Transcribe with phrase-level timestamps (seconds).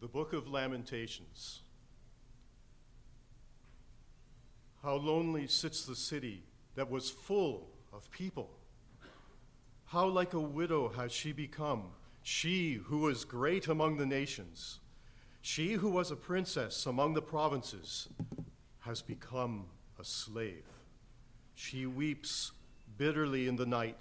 [0.00, 1.60] The Book of Lamentations.
[4.82, 6.42] How lonely sits the city
[6.74, 8.48] that was full of people.
[9.84, 11.90] How like a widow has she become,
[12.22, 14.78] she who was great among the nations.
[15.42, 18.08] She who was a princess among the provinces
[18.78, 19.66] has become
[19.98, 20.64] a slave.
[21.54, 22.52] She weeps
[22.96, 24.00] bitterly in the night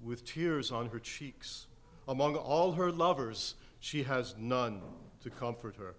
[0.00, 1.66] with tears on her cheeks.
[2.08, 4.80] Among all her lovers, she has none
[5.26, 5.96] to comfort her.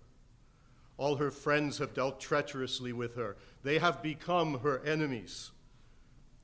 [0.96, 5.52] All her friends have dealt treacherously with her, they have become her enemies.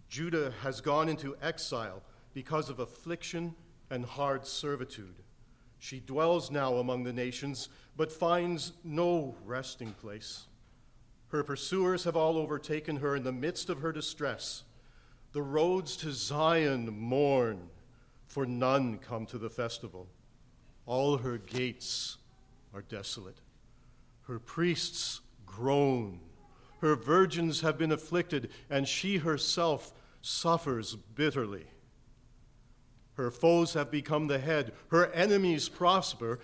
[0.09, 3.55] Judah has gone into exile because of affliction
[3.89, 5.15] and hard servitude.
[5.79, 10.47] She dwells now among the nations, but finds no resting place.
[11.29, 14.63] Her pursuers have all overtaken her in the midst of her distress.
[15.31, 17.69] The roads to Zion mourn,
[18.27, 20.07] for none come to the festival.
[20.85, 22.17] All her gates
[22.73, 23.37] are desolate.
[24.23, 26.19] Her priests groan.
[26.79, 31.65] Her virgins have been afflicted, and she herself suffers bitterly.
[33.15, 36.39] Her foes have become the head, her enemies prosper,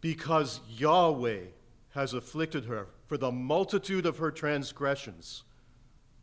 [0.00, 1.46] because Yahweh
[1.90, 5.44] has afflicted her for the multitude of her transgressions.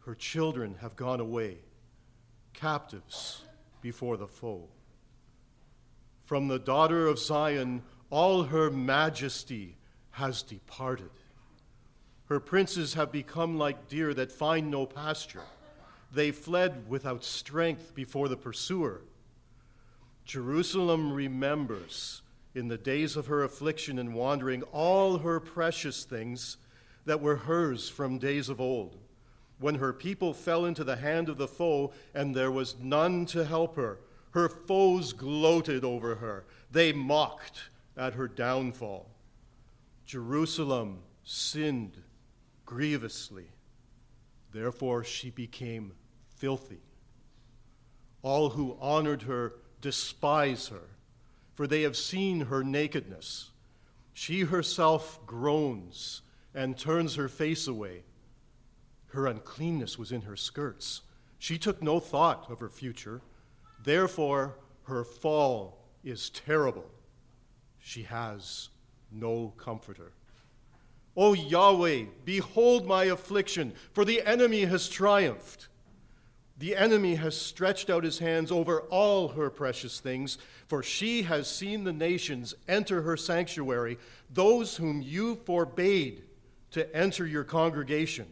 [0.06, 1.58] Her children have gone away
[2.54, 3.44] captives
[3.82, 4.68] before the foe.
[6.26, 9.76] From the daughter of Zion, all her majesty
[10.12, 11.12] has departed.
[12.28, 15.44] Her princes have become like deer that find no pasture.
[16.12, 19.02] They fled without strength before the pursuer.
[20.26, 22.22] Jerusalem remembers
[22.56, 26.58] in the days of her affliction and wandering all her precious things
[27.06, 28.98] that were hers from days of old
[29.60, 33.44] when her people fell into the hand of the foe and there was none to
[33.46, 34.00] help her.
[34.32, 39.10] Her foes gloated over her, they mocked at her downfall.
[40.06, 41.98] Jerusalem sinned
[42.66, 43.48] grievously.
[44.52, 45.94] Therefore, she became
[46.38, 46.82] filthy.
[48.22, 50.88] All who honored her despise her,
[51.56, 53.52] for they have seen her nakedness.
[54.14, 56.22] She herself groans
[56.54, 58.04] and turns her face away.
[59.08, 61.02] Her uncleanness was in her skirts.
[61.38, 63.22] She took no thought of her future.
[63.84, 66.86] Therefore, her fall is terrible.
[67.82, 68.70] She has
[69.12, 70.12] no comforter.
[71.18, 75.68] O Yahweh, behold my affliction, for the enemy has triumphed.
[76.58, 81.50] The enemy has stretched out his hands over all her precious things, for she has
[81.50, 83.98] seen the nations enter her sanctuary,
[84.30, 86.24] those whom you forbade
[86.72, 88.28] to enter your congregation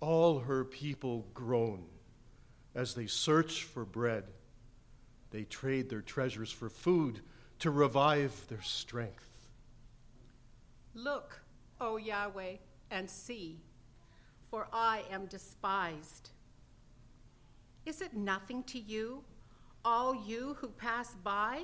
[0.00, 1.84] all her people groan
[2.74, 4.24] as they search for bread.
[5.30, 7.20] They trade their treasures for food
[7.58, 9.48] to revive their strength.
[10.94, 11.40] Look,
[11.80, 12.56] O Yahweh,
[12.90, 13.60] and see,
[14.50, 16.30] for I am despised.
[17.84, 19.22] Is it nothing to you,
[19.84, 21.62] all you who pass by?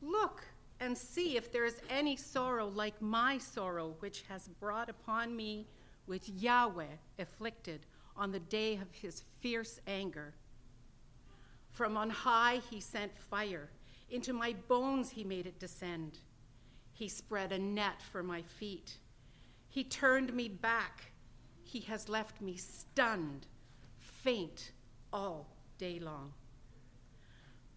[0.00, 0.44] Look
[0.80, 5.66] and see if there is any sorrow like my sorrow, which has brought upon me
[6.06, 7.80] which Yahweh afflicted
[8.16, 10.34] on the day of his fierce anger.
[11.70, 13.68] From on high he sent fire,
[14.10, 16.18] into my bones he made it descend.
[16.92, 18.98] He spread a net for my feet.
[19.68, 21.12] He turned me back.
[21.62, 23.46] He has left me stunned,
[23.98, 24.72] faint
[25.12, 25.46] all
[25.76, 26.32] day long.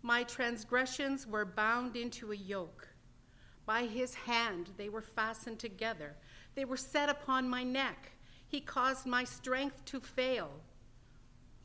[0.02, 2.88] My transgressions were bound into a yoke.
[3.66, 6.16] By his hand they were fastened together.
[6.56, 8.12] They were set upon my neck.
[8.48, 10.50] He caused my strength to fail.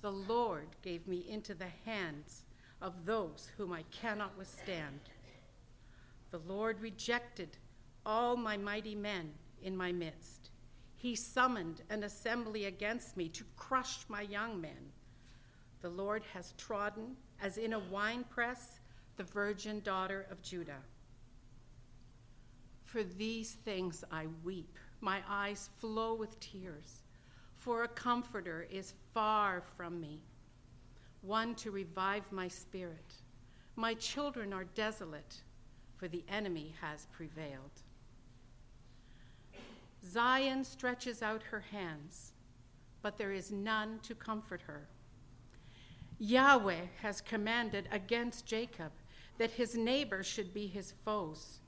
[0.03, 2.43] The Lord gave me into the hands
[2.81, 5.01] of those whom I cannot withstand.
[6.31, 7.57] The Lord rejected
[8.05, 9.33] all my mighty men
[9.63, 10.51] in my midst.
[10.97, 14.93] He summoned an assembly against me to crush my young men.
[15.83, 18.81] The Lord has trodden, as in a winepress,
[19.17, 20.83] the virgin daughter of Judah.
[22.85, 27.03] For these things I weep my eyes flow with tears,
[27.57, 30.23] for a comforter is far from me,
[31.27, 33.15] one to revive my spirit.
[33.75, 35.43] My children are desolate,
[35.97, 37.83] for the enemy has prevailed.
[40.09, 42.33] Zion stretches out her hands,
[43.03, 44.87] but there is none to comfort her.
[46.19, 48.93] Yahweh has commanded against Jacob
[49.39, 51.59] that his neighbors should be his foes.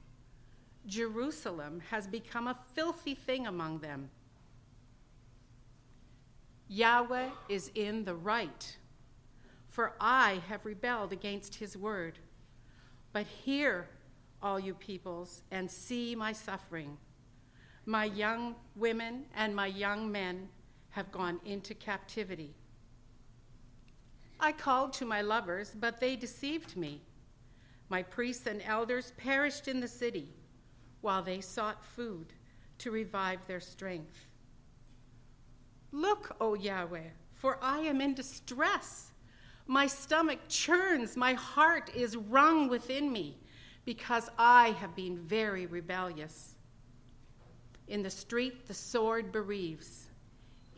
[0.87, 4.08] Jerusalem has become a filthy thing among them.
[6.69, 8.76] Yahweh is in the right,
[9.78, 12.19] for I have rebelled against his word.
[13.12, 13.88] But hear,
[14.42, 16.96] all you peoples, and see my suffering.
[17.86, 20.48] My young women and my young men
[20.90, 22.56] have gone into captivity.
[24.40, 27.00] I called to my lovers, but they deceived me.
[27.88, 30.34] My priests and elders perished in the city
[31.02, 32.32] while they sought food
[32.78, 34.26] to revive their strength.
[35.92, 39.12] Look, O Yahweh, for I am in distress.
[39.70, 43.36] My stomach churns, my heart is wrung within me,
[43.84, 46.54] because I have been very rebellious.
[47.86, 50.06] In the street, the sword bereaves.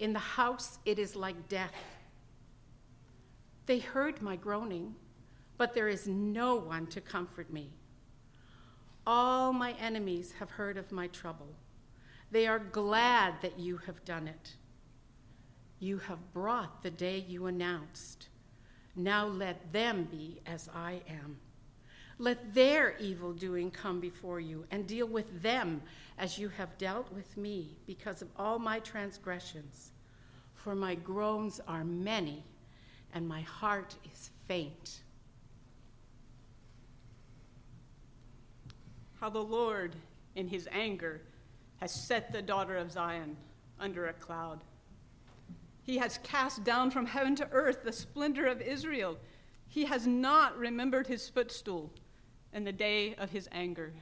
[0.01, 1.75] In the house, it is like death.
[3.67, 4.97] They heard my groaning,
[5.57, 7.71] but there is no one to comfort me.
[9.07, 11.55] All my enemies have heard of my trouble.
[12.33, 14.57] They are glad that you have done it.
[15.79, 18.30] You have brought the day you announced.
[18.97, 21.39] Now let them be as I am.
[22.19, 25.81] Let their evil doing come before you, and deal with them
[26.19, 29.93] as you have dealt with me because of all my transgressions.
[30.55, 32.45] For my groans are many,
[33.15, 35.01] and my heart is faint.
[39.19, 39.97] How the Lord,
[40.35, 41.23] in his anger,
[41.81, 43.37] has set the daughter of Zion
[43.79, 44.61] under a cloud.
[45.83, 49.19] He has cast down from heaven to earth the splendor of Israel.
[49.69, 51.93] He has not remembered his footstool
[52.53, 53.93] in the day of his anger.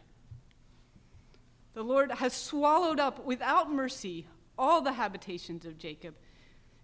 [1.75, 4.27] The Lord has swallowed up without mercy
[4.59, 6.15] all the habitations of Jacob.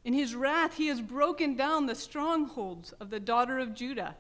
[0.05, 4.17] In his wrath, he has broken down the strongholds of the daughter of Judah.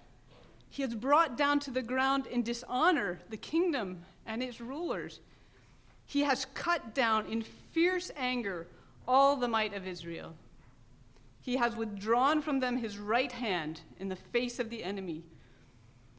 [0.71, 5.21] He has brought down to the ground in dishonor the kingdom and its rulers.
[6.07, 8.67] He has cut down in fierce anger
[9.07, 10.35] all the might of Israel.
[11.45, 15.25] He has withdrawn from them his right hand in the face of the enemy.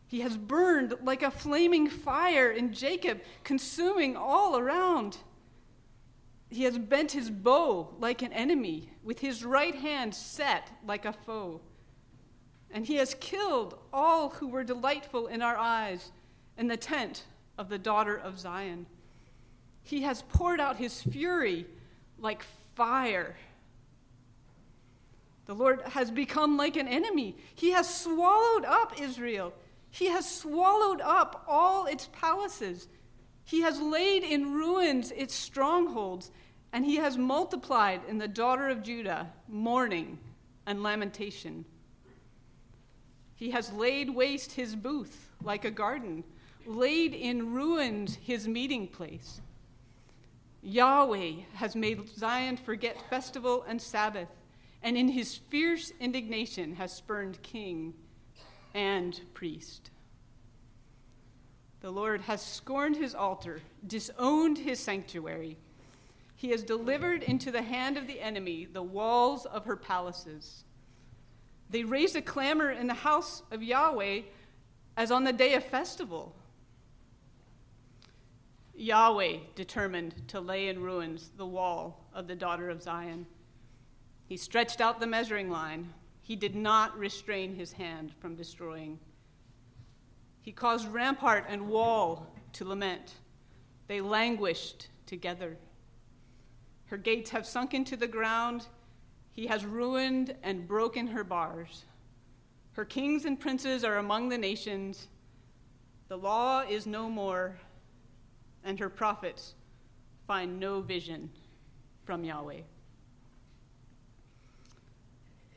[0.06, 5.18] He has burned like a flaming fire in Jacob, consuming all around.
[6.52, 11.14] He has bent his bow like an enemy, with his right hand set like a
[11.14, 11.60] foe.
[12.70, 16.12] And he has killed all who were delightful in our eyes
[16.56, 17.24] in the tent
[17.58, 18.86] of the daughter of Zion.
[19.82, 21.66] He has poured out his fury
[22.20, 22.46] like
[22.76, 23.36] fire
[25.46, 27.36] the Lord has become like an enemy.
[27.54, 29.54] He has swallowed up Israel.
[29.92, 32.88] He has swallowed up all its palaces.
[33.44, 36.32] He has laid in ruins its strongholds,
[36.74, 40.18] and he has multiplied in the daughter of Judah mourning
[40.66, 41.64] and lamentation.
[43.36, 46.24] He has laid waste his booth like a garden,
[46.66, 49.42] laid in ruins his meeting place.
[50.64, 54.30] Yahweh has made Zion forget festival and Sabbath
[54.86, 57.92] and in his fierce indignation has spurned king
[58.76, 59.90] and priest.
[61.82, 65.58] The Lord has scorned his altar, disowned his sanctuary.
[66.36, 70.66] He has delivered into the hand of the enemy the walls of her palaces.
[71.72, 74.22] They raised a clamor in the house of Yahweh
[74.98, 76.36] as on the day of festival.
[78.76, 83.26] Yahweh determined to lay in ruins the wall of the daughter of Zion.
[84.28, 85.94] He stretched out the measuring line.
[86.22, 89.00] He did not restrain his hand from destroying.
[90.42, 93.14] He caused rampart and wall to lament.
[93.88, 95.58] They languished together.
[96.86, 98.68] Her gates have sunk into the ground.
[99.32, 101.86] He has ruined and broken her bars.
[102.74, 105.08] Her kings and princes are among the nations.
[106.08, 107.60] The law is no more,
[108.64, 109.56] and her prophets
[110.28, 111.30] find no vision
[112.04, 112.62] from Yahweh.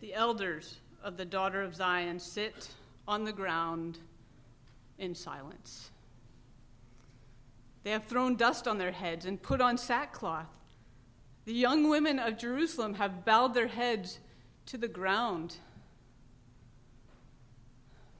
[0.00, 2.68] The elders of the daughter of Zion sit
[3.06, 3.98] on the ground
[4.98, 5.90] in silence.
[7.82, 10.46] They have thrown dust on their heads and put on sackcloth.
[11.46, 14.20] The young women of Jerusalem have bowed their heads
[14.66, 15.56] to the ground.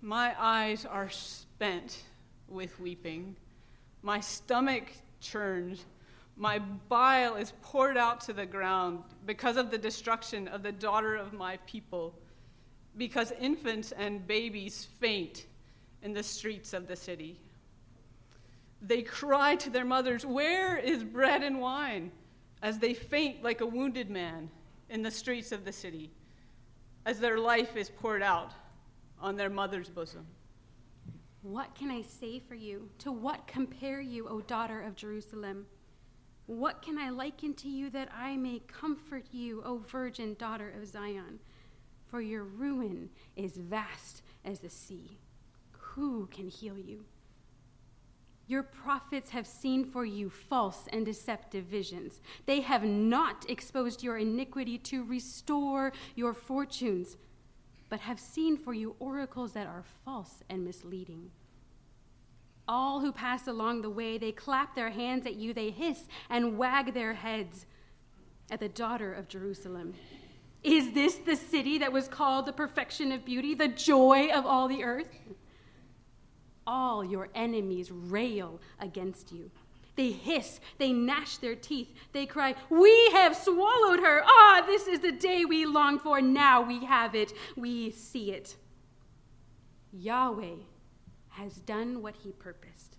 [0.00, 2.02] My eyes are spent
[2.48, 3.36] with weeping.
[4.02, 4.84] My stomach
[5.20, 5.84] churns
[6.38, 11.16] my bile is poured out to the ground because of the destruction of the daughter
[11.16, 12.14] of my people,
[12.96, 15.46] because infants and babies faint
[16.02, 17.40] in the streets of the city.
[18.80, 22.12] They cry to their mothers, Where is bread and wine?
[22.62, 24.50] as they faint like a wounded man
[24.90, 26.10] in the streets of the city,
[27.06, 28.52] as their life is poured out
[29.20, 30.26] on their mother's bosom.
[31.42, 32.88] What can I say for you?
[32.98, 35.66] To what compare you, O daughter of Jerusalem?
[36.48, 40.86] What can I liken to you that I may comfort you, O virgin daughter of
[40.86, 41.40] Zion?
[42.06, 45.18] For your ruin is vast as the sea.
[45.72, 47.04] Who can heal you?
[48.46, 52.22] Your prophets have seen for you false and deceptive visions.
[52.46, 57.18] They have not exposed your iniquity to restore your fortunes,
[57.90, 61.30] but have seen for you oracles that are false and misleading.
[62.68, 66.58] All who pass along the way, they clap their hands at you, they hiss and
[66.58, 67.66] wag their heads
[68.50, 69.94] at the daughter of Jerusalem.
[70.62, 74.68] Is this the city that was called the perfection of beauty, the joy of all
[74.68, 75.08] the earth?
[76.68, 79.50] all your enemies rail against you.
[79.96, 84.22] They hiss, they gnash their teeth, they cry, We have swallowed her!
[84.24, 86.20] Ah, this is the day we longed for.
[86.20, 88.54] Now we have it, we see it.
[89.92, 90.56] Yahweh
[91.38, 92.96] has done what he purposed.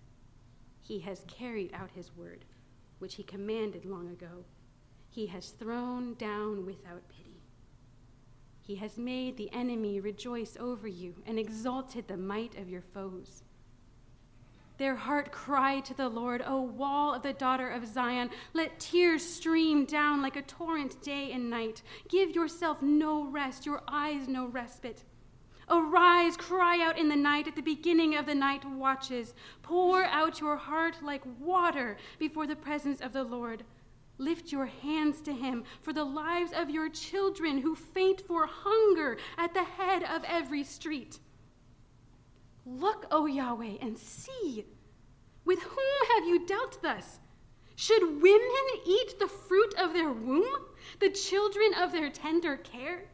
[0.80, 2.46] He has carried out his word,
[2.98, 4.44] which he commanded long ago.
[5.10, 7.42] He has thrown down without pity.
[8.62, 13.42] He has made the enemy rejoice over you and exalted the might of your foes.
[14.78, 19.22] Their heart cried to the Lord, O wall of the daughter of Zion, let tears
[19.22, 21.82] stream down like a torrent day and night.
[22.08, 25.04] Give yourself no rest, your eyes no respite.
[25.70, 29.34] Arise, cry out in the night at the beginning of the night watches.
[29.62, 33.62] Pour out your heart like water before the presence of the Lord.
[34.18, 39.16] Lift your hands to him for the lives of your children who faint for hunger
[39.38, 41.20] at the head of every street.
[42.66, 44.66] Look, O Yahweh, and see.
[45.44, 47.20] With whom have you dealt thus?
[47.76, 50.66] Should women eat the fruit of their womb,
[50.98, 53.04] the children of their tender care?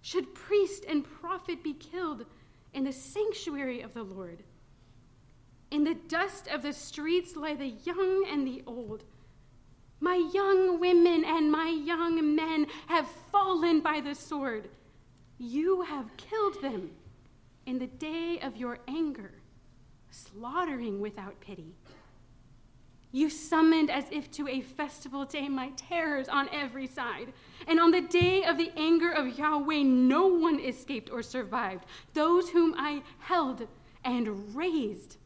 [0.00, 2.24] Should priest and prophet be killed
[2.72, 4.42] in the sanctuary of the Lord?
[5.70, 9.04] In the dust of the streets lie the young and the old.
[10.00, 14.68] My young women and my young men have fallen by the sword.
[15.38, 16.90] You have killed them
[17.66, 19.32] in the day of your anger,
[20.10, 21.74] slaughtering without pity.
[23.10, 27.32] You summoned as if to a festival day my terrors on every side.
[27.66, 31.86] And on the day of the anger of Yahweh, no one escaped or survived.
[32.12, 33.66] Those whom I held
[34.04, 35.16] and raised,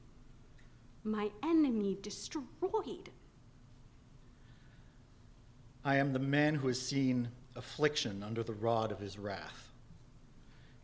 [1.02, 3.10] my enemy destroyed.
[5.84, 9.72] I am the man who has seen affliction under the rod of his wrath.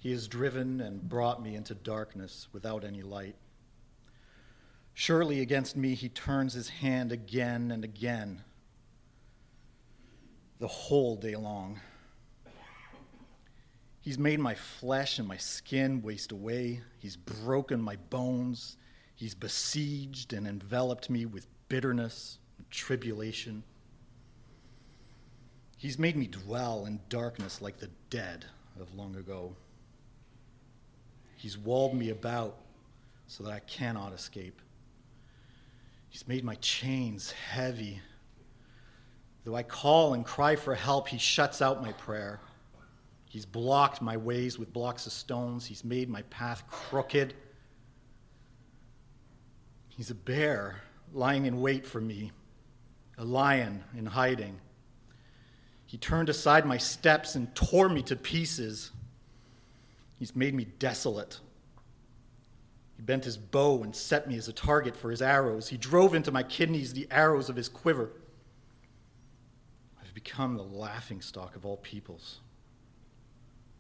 [0.01, 3.37] He has driven and brought me into darkness without any light.
[5.01, 8.43] Surely against me he turns his hand again and again,
[10.59, 11.79] the whole day long.
[14.01, 16.81] He's made my flesh and my skin waste away.
[16.99, 18.77] He's broken my bones.
[19.15, 23.63] He's besieged and enveloped me with bitterness and tribulation.
[25.77, 28.47] He's made me dwell in darkness like the dead
[28.81, 29.55] of long ago.
[31.37, 32.57] He's walled me about
[33.29, 34.61] so that I cannot escape.
[36.09, 38.01] He's made my chains heavy.
[39.45, 42.41] Though I call and cry for help, he shuts out my prayer.
[43.27, 45.67] He's blocked my ways with blocks of stones.
[45.67, 47.35] He's made my path crooked.
[49.89, 50.81] He's a bear
[51.13, 52.33] lying in wait for me,
[53.19, 54.59] a lion in hiding.
[55.87, 58.91] He turned aside my steps and tore me to pieces.
[60.19, 61.41] He's made me desolate.
[62.99, 65.69] He bent his bow and set me as a target for his arrows.
[65.69, 68.11] He drove into my kidneys the arrows of his quiver.
[70.03, 72.41] I've become the laughing stock of all peoples,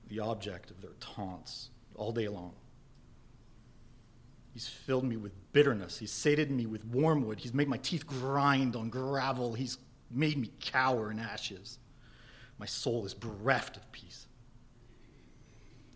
[0.08, 2.54] the object of their taunts all day long.
[4.54, 5.98] He's filled me with bitterness.
[5.98, 7.40] He's sated me with wormwood.
[7.40, 9.52] He's made my teeth grind on gravel.
[9.52, 9.78] He's
[10.12, 11.78] made me cower in ashes.
[12.56, 14.26] My soul is bereft of peace.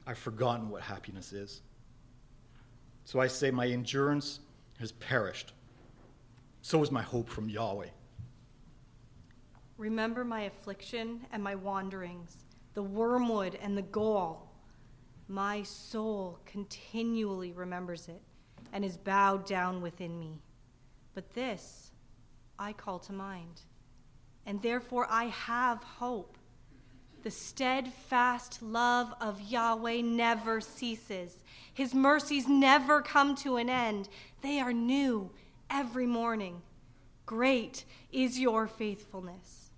[0.08, 1.60] I've forgotten what happiness is.
[3.04, 4.40] So I say, My endurance
[4.78, 5.52] has perished.
[6.62, 7.88] So is my hope from Yahweh.
[9.76, 12.44] Remember my affliction and my wanderings,
[12.74, 14.54] the wormwood and the gall.
[15.26, 18.22] My soul continually remembers it
[18.72, 20.40] and is bowed down within me.
[21.14, 21.90] But this
[22.58, 23.62] I call to mind,
[24.46, 26.38] and therefore I have hope.
[27.22, 31.36] The steadfast love of Yahweh never ceases.
[31.72, 34.08] His mercies never come to an end.
[34.40, 35.30] They are new
[35.70, 36.62] every morning.
[37.24, 39.70] Great is your faithfulness.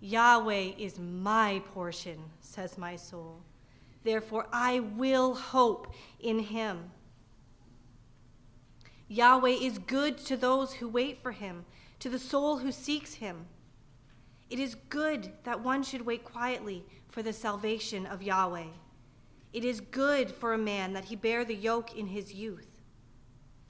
[0.00, 3.40] Yahweh is my portion, says my soul.
[4.04, 6.90] Therefore, I will hope in him.
[9.08, 11.64] Yahweh is good to those who wait for him,
[12.00, 13.46] to the soul who seeks him.
[14.48, 18.68] It is good that one should wait quietly for the salvation of Yahweh.
[19.52, 22.68] It is good for a man that he bear the yoke in his youth.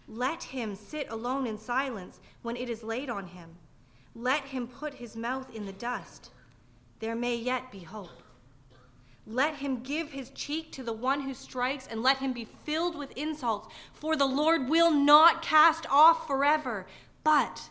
[0.09, 3.56] Let him sit alone in silence when it is laid on him.
[4.14, 6.30] Let him put his mouth in the dust.
[7.00, 8.23] There may yet be hope.
[9.26, 12.97] Let him give his cheek to the one who strikes, and let him be filled
[12.97, 13.68] with insults.
[13.92, 16.87] For the Lord will not cast off forever,
[17.25, 17.68] but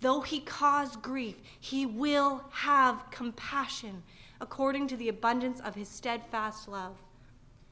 [0.00, 4.02] though he cause grief, he will have compassion
[4.40, 6.96] according to the abundance of his steadfast love.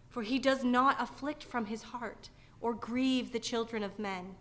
[0.08, 4.36] For he does not afflict from his heart or grieve the children of men,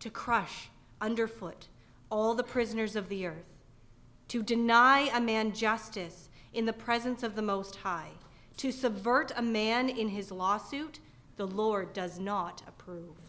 [0.00, 0.68] to crush
[1.00, 1.68] underfoot
[2.10, 3.62] all the prisoners of the earth,
[4.28, 8.10] to deny a man justice in the presence of the Most High,
[8.56, 10.98] to subvert a man in his lawsuit,
[11.36, 13.23] the Lord does not approve.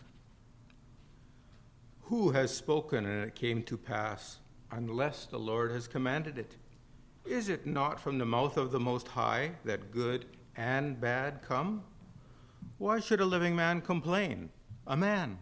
[2.10, 4.38] Who has spoken and it came to pass,
[4.70, 6.56] unless the Lord has commanded it?
[7.26, 11.84] Is it not from the mouth of the Most High that good and bad come?
[12.78, 14.52] Why should a living man complain,
[14.86, 15.40] a man,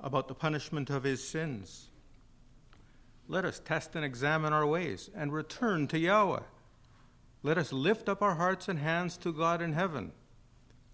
[0.00, 1.90] about the punishment of his sins?
[3.28, 6.42] Let us test and examine our ways and return to Yahweh.
[7.44, 10.10] Let us lift up our hearts and hands to God in heaven.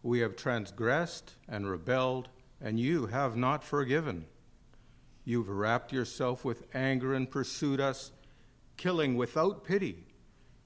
[0.03, 2.29] We have transgressed and rebelled,
[2.61, 4.27] and you have not forgiven.
[5.29, 8.13] You've wrapped yourself with anger and pursued us,
[8.79, 10.07] killing without pity.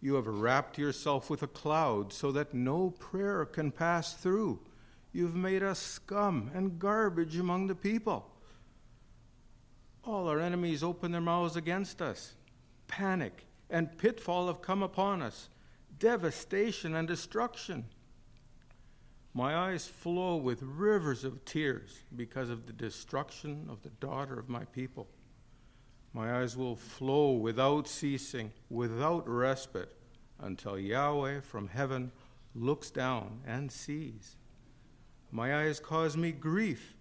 [0.00, 4.60] You have wrapped yourself with a cloud so that no prayer can pass through.
[5.12, 8.30] You've made us scum and garbage among the people.
[10.04, 12.34] All our enemies open their mouths against us.
[12.86, 15.48] Panic and pitfall have come upon us,
[15.98, 17.86] devastation and destruction.
[19.34, 24.50] My eyes flow with rivers of tears because of the destruction of the daughter of
[24.50, 25.08] my people.
[26.12, 29.96] My eyes will flow without ceasing, without respite,
[30.38, 32.12] until Yahweh from heaven
[32.54, 34.36] looks down and sees.
[35.30, 36.94] My eyes cause me grief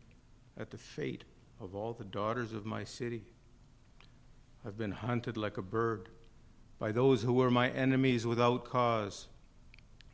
[0.58, 1.26] at the fate
[1.60, 3.24] of all the daughters of my city.
[4.66, 6.08] I've been hunted like a bird
[6.80, 9.28] by those who were my enemies without cause.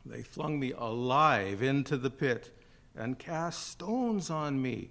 [0.08, 2.50] They flung me alive into the pit
[2.96, 4.90] and cast stones on me.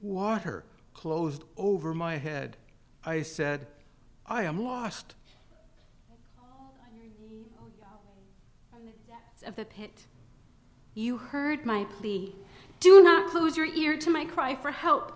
[0.00, 2.56] Water closed over my head.
[3.04, 3.66] I said,
[4.26, 5.14] I am lost.
[6.10, 10.06] I called on your name, O Yahweh, from the depths of the pit.
[10.94, 12.34] You heard my plea.
[12.80, 15.12] Do not close your ear to my cry for help.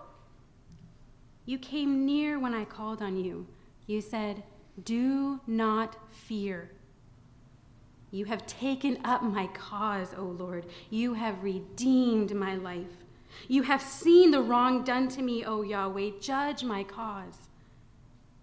[1.46, 3.46] You came near when I called on you.
[3.86, 4.42] You said,
[4.84, 6.72] Do not fear.
[8.10, 10.64] You have taken up my cause, O Lord.
[10.90, 13.04] You have redeemed my life.
[13.48, 16.12] You have seen the wrong done to me, O Yahweh.
[16.20, 17.48] Judge my cause.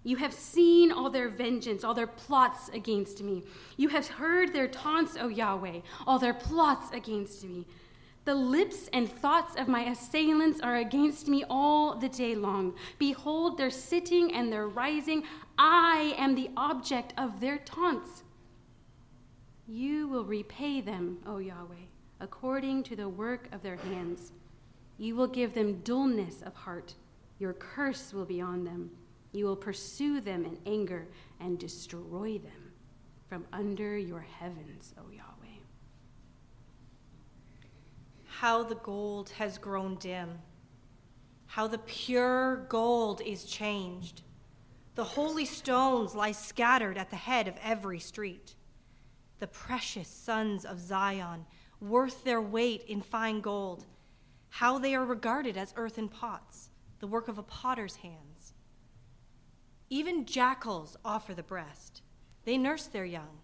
[0.03, 3.43] You have seen all their vengeance, all their plots against me.
[3.75, 7.65] You have heard their taunts, O Yahweh, all their plots against me.
[8.25, 12.75] The lips and thoughts of my assailants are against me all the day long.
[12.99, 15.23] Behold, their sitting and their rising.
[15.57, 18.23] I am the object of their taunts.
[19.67, 21.87] You will repay them, O Yahweh,
[22.19, 24.31] according to the work of their hands.
[24.97, 26.93] You will give them dullness of heart.
[27.39, 28.91] Your curse will be on them.
[29.31, 31.07] You will pursue them in anger
[31.39, 32.73] and destroy them
[33.27, 35.59] from under your heavens, O Yahweh.
[38.25, 40.37] How the gold has grown dim.
[41.47, 44.21] How the pure gold is changed.
[44.93, 48.55] The holy stones lie scattered at the head of every street
[49.39, 51.45] the precious sons of Zion,
[51.81, 53.85] worth their weight in fine gold,
[54.49, 56.69] how they are regarded as earthen pots,
[56.99, 58.53] the work of a potter's hands.
[59.89, 62.01] Even jackals offer the breast,
[62.45, 63.39] they nurse their young.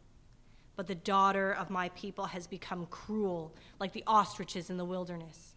[0.76, 5.54] But the daughter of my people has become cruel, like the ostriches in the wilderness.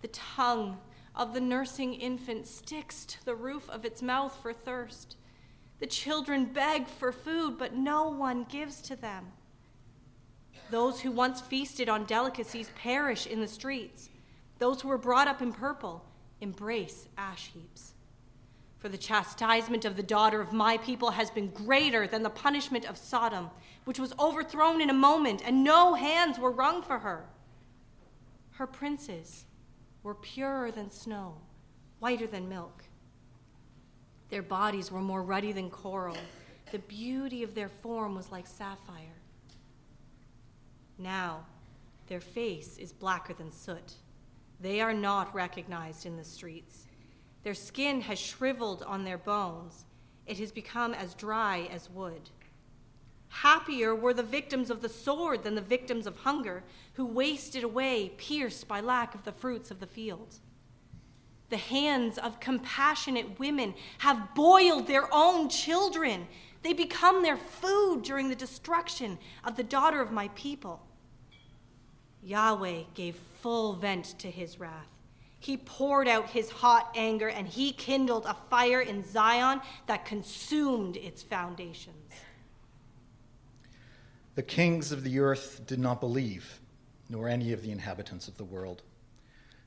[0.00, 0.78] The tongue
[1.14, 5.16] of the nursing infant sticks to the roof of its mouth for thirst.
[5.78, 9.26] The children beg for food, but no one gives to them.
[10.74, 14.10] Those who once feasted on delicacies perish in the streets.
[14.58, 16.04] Those who were brought up in purple
[16.40, 17.92] embrace ash heaps.
[18.80, 22.86] For the chastisement of the daughter of my people has been greater than the punishment
[22.86, 23.50] of Sodom,
[23.84, 27.24] which was overthrown in a moment, and no hands were wrung for her.
[28.54, 29.44] Her princes
[30.02, 31.36] were purer than snow,
[32.00, 32.82] whiter than milk.
[34.28, 36.16] Their bodies were more ruddy than coral.
[36.72, 39.13] The beauty of their form was like sapphire.
[40.98, 41.46] Now,
[42.06, 43.94] their face is blacker than soot.
[44.60, 46.86] They are not recognized in the streets.
[47.42, 49.84] Their skin has shriveled on their bones.
[50.26, 52.30] It has become as dry as wood.
[53.28, 56.62] Happier were the victims of the sword than the victims of hunger,
[56.94, 60.38] who wasted away, pierced by lack of the fruits of the field.
[61.50, 66.26] The hands of compassionate women have boiled their own children.
[66.64, 70.80] They become their food during the destruction of the daughter of my people.
[72.22, 74.88] Yahweh gave full vent to his wrath.
[75.38, 80.96] He poured out his hot anger and he kindled a fire in Zion that consumed
[80.96, 82.12] its foundations.
[84.34, 86.60] The kings of the earth did not believe,
[87.10, 88.82] nor any of the inhabitants of the world,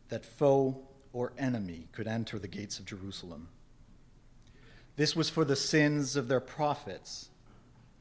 [0.10, 0.81] that foe
[1.13, 3.49] or enemy could enter the gates of Jerusalem.
[4.97, 7.29] This was for the sins of their prophets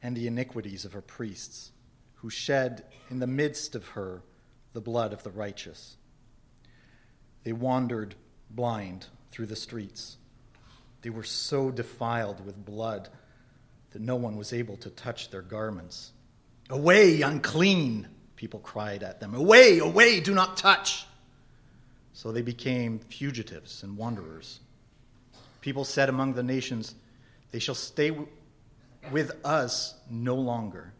[0.01, 1.71] and the iniquities of her priests,
[2.15, 4.23] who shed in the midst of her
[4.73, 5.95] the blood of the righteous.
[7.43, 8.15] They wandered
[8.49, 10.17] blind through the streets.
[11.03, 13.09] They were so defiled with blood
[13.91, 16.11] that no one was able to touch their garments.
[16.69, 19.35] Away, unclean, people cried at them.
[19.35, 21.05] Away, away, do not touch.
[22.13, 24.59] So they became fugitives and wanderers.
[25.67, 26.95] People said among the nations,
[27.51, 28.17] They shall stay
[29.11, 30.93] with us no longer.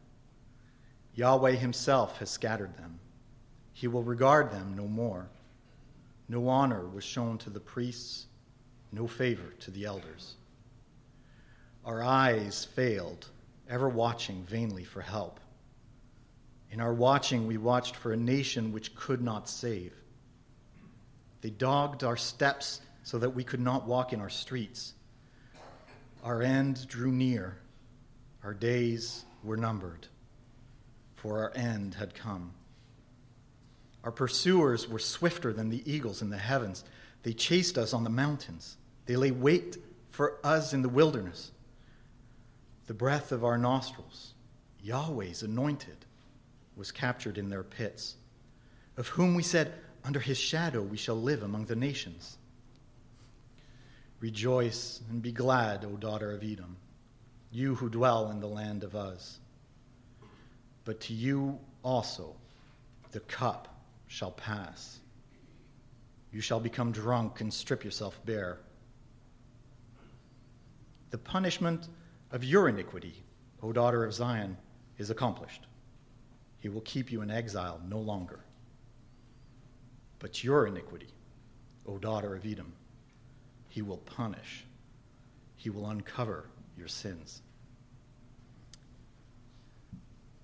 [1.15, 2.99] Yahweh himself has scattered them.
[3.71, 5.29] He will regard them no more.
[6.27, 8.25] No honor was shown to the priests,
[8.91, 10.35] no favor to the elders.
[11.85, 13.29] Our eyes failed,
[13.69, 15.39] ever watching vainly for help.
[16.71, 19.93] In our watching, we watched for a nation which could not save.
[21.39, 24.93] They dogged our steps so that we could not walk in our streets.
[26.25, 27.57] Our end drew near,
[28.43, 30.07] our days were numbered,
[31.15, 32.51] for our end had come.
[34.03, 36.83] Our pursuers were swifter than the eagles in the heavens.
[37.23, 38.75] They chased us on the mountains.
[39.05, 39.77] They lay wait
[40.09, 41.53] for us in the wilderness.
[42.87, 44.33] The breath of our nostrils,
[44.83, 46.03] Yahweh's anointed,
[46.75, 48.17] was captured in their pits,
[48.97, 52.37] of whom we said, Under his shadow we shall live among the nations.
[54.19, 56.77] Rejoice and be glad, O daughter of Edom,
[57.51, 59.39] you who dwell in the land of Uz.
[60.85, 62.35] But to you also
[63.11, 64.99] the cup shall pass.
[66.31, 68.59] You shall become drunk and strip yourself bare.
[71.11, 71.87] The punishment
[72.31, 73.23] of your iniquity,
[73.61, 74.57] O daughter of Zion,
[74.97, 75.67] is accomplished.
[76.59, 78.39] He will keep you in exile no longer.
[80.19, 81.09] But your iniquity,
[81.85, 82.73] O daughter of Edom,
[83.77, 84.65] he will punish.
[85.55, 87.43] He will uncover your sins.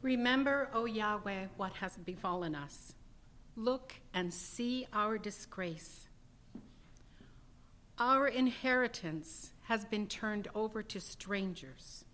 [0.04, 2.94] Remember, O Yahweh, what has befallen us.
[3.56, 6.08] Look and see our disgrace.
[7.98, 12.06] Our inheritance has been turned over to strangers,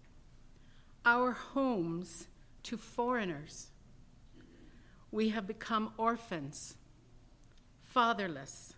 [1.04, 2.28] our homes
[2.64, 3.72] to foreigners.
[5.12, 6.78] We have become orphans,
[7.84, 8.76] fatherless.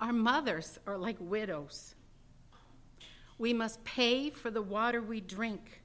[0.00, 1.94] Our mothers are like widows.
[3.38, 5.82] We must pay for the water we drink.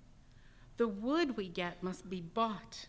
[0.78, 2.88] The wood we get must be bought.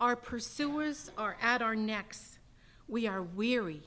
[0.00, 2.38] Our pursuers are at our necks.
[2.88, 3.82] We are weary.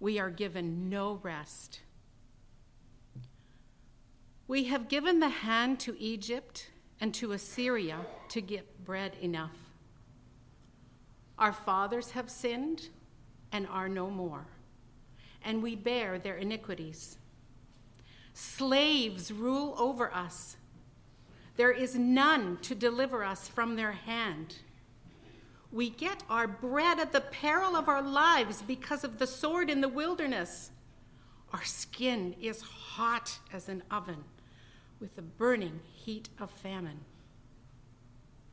[0.00, 1.80] We are given no rest.
[4.46, 7.98] We have given the hand to Egypt and to Assyria
[8.30, 9.56] to get bread enough.
[11.38, 12.88] Our fathers have sinned
[13.52, 14.46] and are no more,
[15.42, 17.18] and we bear their iniquities.
[18.32, 20.56] Slaves rule over us.
[21.56, 24.56] There is none to deliver us from their hand.
[25.72, 29.80] We get our bread at the peril of our lives because of the sword in
[29.80, 30.70] the wilderness.
[31.52, 34.24] Our skin is hot as an oven
[35.00, 37.00] with the burning heat of famine.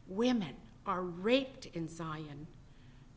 [0.07, 2.47] Women are raped in Zion,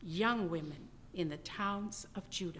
[0.01, 2.59] young women in the towns of Judah.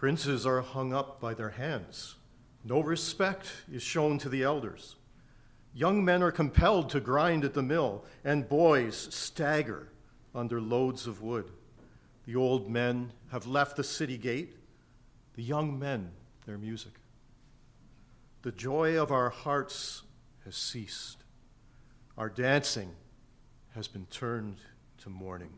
[0.00, 2.14] Princes are hung up by their hands.
[2.64, 4.96] No respect is shown to the elders.
[5.74, 9.88] Young men are compelled to grind at the mill, and boys stagger
[10.34, 11.50] under loads of wood.
[12.24, 14.56] The old men have left the city gate,
[15.34, 16.12] the young men
[16.46, 16.94] their music.
[18.40, 20.04] The joy of our hearts
[20.46, 21.24] has ceased.
[22.16, 22.92] Our dancing
[23.74, 24.60] has been turned
[25.02, 25.52] to mourning.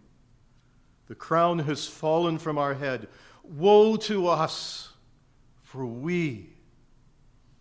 [1.07, 3.07] The crown has fallen from our head.
[3.43, 4.93] Woe to us,
[5.63, 6.51] for we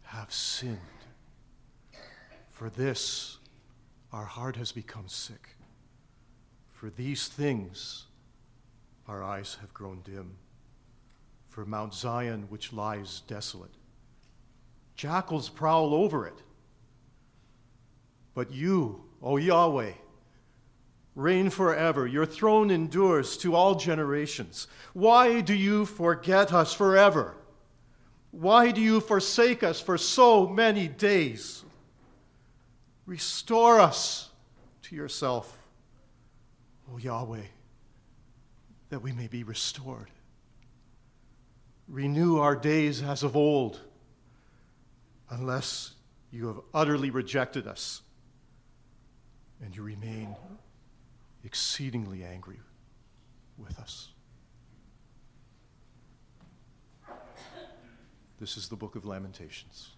[0.03, 0.77] have sinned.
[2.49, 3.37] For this,
[4.13, 5.55] our heart has become sick.
[6.71, 8.05] For these things,
[9.07, 10.37] our eyes have grown dim.
[11.49, 13.73] For Mount Zion, which lies desolate,
[14.95, 16.41] jackals prowl over it.
[18.33, 19.93] But you, O Yahweh,
[21.15, 22.07] reign forever.
[22.07, 24.67] Your throne endures to all generations.
[24.93, 27.35] Why do you forget us forever?
[28.31, 31.63] Why do you forsake us for so many days?
[33.05, 34.29] Restore us
[34.83, 35.57] to yourself,
[36.91, 37.47] O Yahweh,
[38.89, 40.09] that we may be restored.
[41.89, 43.81] Renew our days as of old,
[45.29, 45.91] unless
[46.31, 48.01] you have utterly rejected us
[49.61, 50.33] and you remain
[51.43, 52.59] exceedingly angry
[53.57, 54.09] with us.
[58.39, 59.91] This is the book of Lamentations.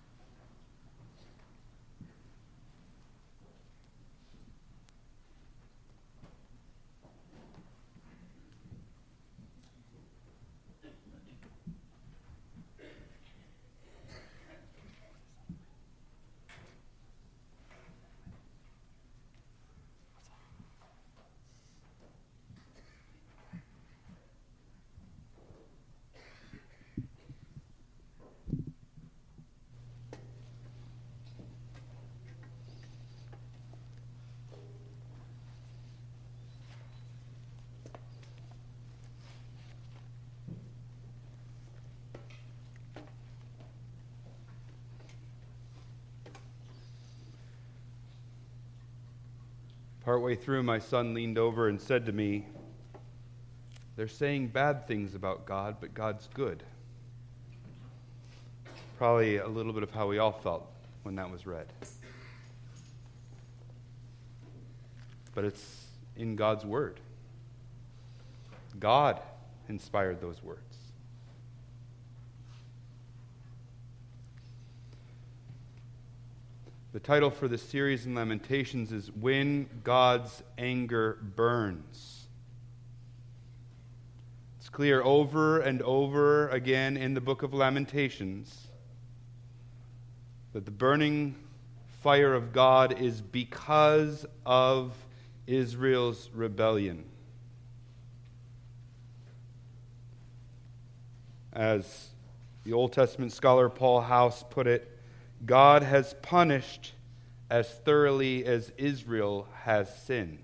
[50.04, 52.46] Partway through, my son leaned over and said to me,
[53.96, 56.62] They're saying bad things about God, but God's good.
[58.98, 60.70] Probably a little bit of how we all felt
[61.04, 61.68] when that was read.
[65.34, 65.86] But it's
[66.18, 67.00] in God's Word.
[68.80, 69.22] God
[69.70, 70.83] inspired those words.
[76.94, 82.28] The title for the series in Lamentations is When God's Anger Burns.
[84.60, 88.68] It's clear over and over again in the book of Lamentations
[90.54, 91.34] that the burning
[92.04, 94.94] fire of God is because of
[95.48, 97.06] Israel's rebellion.
[101.54, 102.10] As
[102.66, 104.93] the Old Testament scholar Paul House put it,
[105.46, 106.94] God has punished
[107.50, 110.40] as thoroughly as Israel has sinned.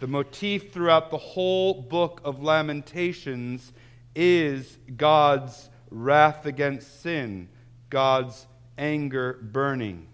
[0.00, 3.72] The motif throughout the whole book of Lamentations
[4.14, 7.48] is God's wrath against sin,
[7.88, 10.08] God's anger burning.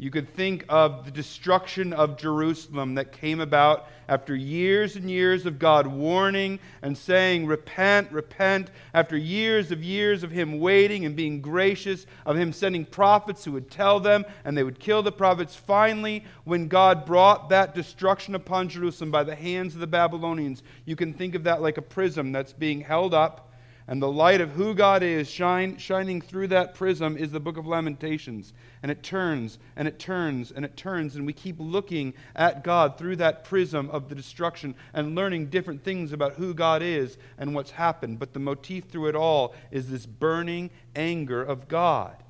[0.00, 5.44] You could think of the destruction of Jerusalem that came about after years and years
[5.44, 11.16] of God warning and saying, Repent, repent, after years of years of Him waiting and
[11.16, 15.10] being gracious, of Him sending prophets who would tell them and they would kill the
[15.10, 15.56] prophets.
[15.56, 20.94] Finally, when God brought that destruction upon Jerusalem by the hands of the Babylonians, you
[20.94, 23.47] can think of that like a prism that's being held up
[23.88, 27.56] and the light of who God is shine, shining through that prism is the book
[27.56, 28.52] of Lamentations.
[28.82, 31.16] And it turns and it turns and it turns.
[31.16, 35.82] And we keep looking at God through that prism of the destruction and learning different
[35.82, 38.18] things about who God is and what's happened.
[38.18, 42.22] But the motif through it all is this burning anger of God.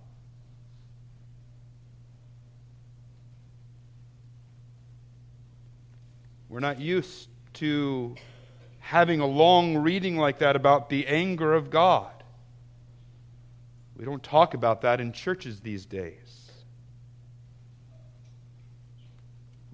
[6.49, 8.14] We're not used to
[8.88, 12.11] having a long reading like that about the anger of God.
[13.94, 16.51] We don't talk about that in churches these days.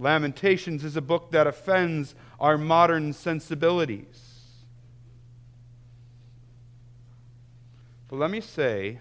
[0.00, 4.50] Lamentations is a book that offends our modern sensibilities.
[8.08, 8.98] But let me say,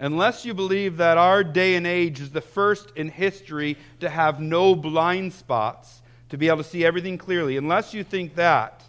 [0.00, 4.40] unless you believe that our day and age is the first in history to have
[4.40, 8.82] no blind spots, to be able to see everything clearly, unless you think that,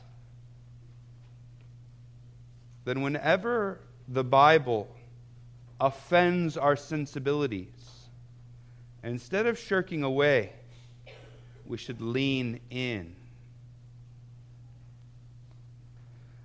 [2.85, 4.87] then whenever the Bible
[5.79, 7.67] offends our sensibilities,
[9.03, 10.53] instead of shirking away,
[11.65, 13.15] we should lean in.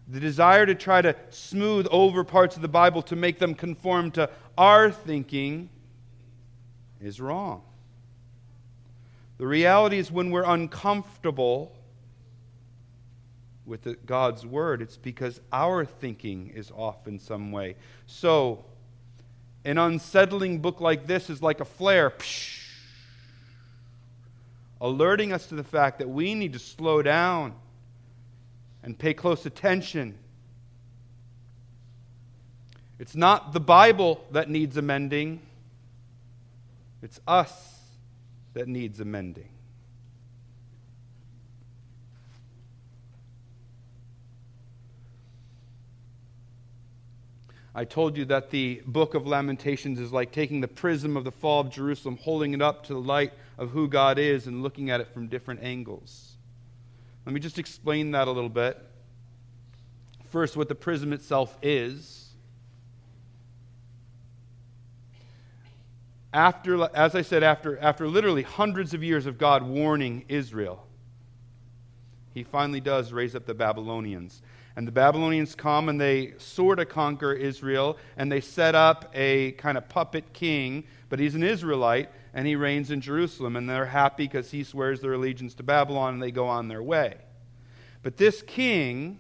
[0.09, 4.11] The desire to try to smooth over parts of the Bible to make them conform
[4.13, 5.69] to our thinking
[7.01, 7.63] is wrong.
[9.41, 11.73] The reality is when we're uncomfortable
[13.65, 17.77] with the, God's word, it's because our thinking is off in some way.
[18.07, 18.63] So,
[19.65, 22.67] an unsettling book like this is like a flare, psh,
[24.79, 27.55] alerting us to the fact that we need to slow down
[28.83, 30.19] and pay close attention.
[32.99, 35.41] It's not the Bible that needs amending,
[37.01, 37.70] it's us
[38.55, 39.49] that needs amending.
[47.73, 51.31] I told you that the book of Lamentations is like taking the prism of the
[51.31, 54.91] fall of Jerusalem, holding it up to the light of who God is, and looking
[54.91, 56.37] at it from different angles.
[57.25, 58.77] Let me just explain that a little bit.
[60.31, 62.20] First, what the prism itself is.
[66.33, 70.87] After, as I said, after, after literally hundreds of years of God warning Israel,
[72.33, 74.41] he finally does raise up the Babylonians.
[74.77, 79.53] And the Babylonians come and they sort of conquer Israel, and they set up a
[79.53, 83.57] kind of puppet king, but he's an Israelite, and he reigns in Jerusalem.
[83.57, 86.83] And they're happy because he swears their allegiance to Babylon, and they go on their
[86.83, 87.17] way.
[88.03, 89.19] But this king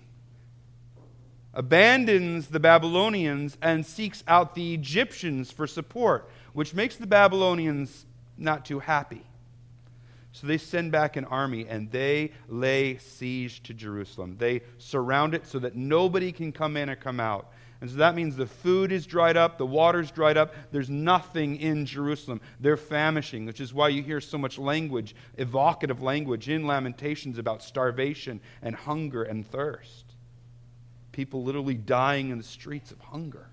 [1.52, 8.64] abandons the Babylonians and seeks out the Egyptians for support, which makes the Babylonians not
[8.64, 9.22] too happy.
[10.32, 14.36] So they send back an army and they lay siege to Jerusalem.
[14.38, 17.52] They surround it so that nobody can come in or come out.
[17.80, 21.56] And so that means the food is dried up, the water's dried up, there's nothing
[21.56, 22.42] in Jerusalem.
[22.60, 27.62] They're famishing, which is why you hear so much language, evocative language in Lamentations about
[27.62, 30.04] starvation and hunger and thirst.
[31.12, 33.48] People literally dying in the streets of hunger.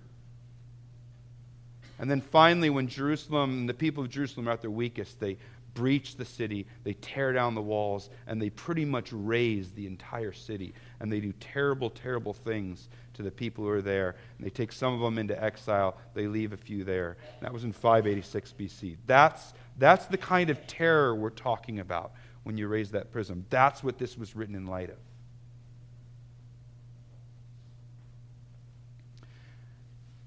[1.99, 5.37] And then finally, when Jerusalem, and the people of Jerusalem are at their weakest, they
[5.77, 10.31] breach the city, they tear down the walls, and they pretty much raze the entire
[10.31, 10.73] city.
[10.99, 14.15] And they do terrible, terrible things to the people who are there.
[14.37, 17.17] And they take some of them into exile, they leave a few there.
[17.41, 18.97] That was in 586 BC.
[19.05, 23.45] That's, that's the kind of terror we're talking about when you raise that prism.
[23.51, 24.97] That's what this was written in light of.